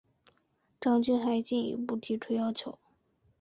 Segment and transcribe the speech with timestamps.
[0.79, 2.79] 张军还进一步提出要求